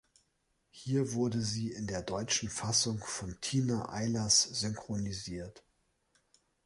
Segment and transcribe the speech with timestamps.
[0.71, 5.63] Hier wurde sie in der deutschen Fassung von Tina Eilers synchronisiert.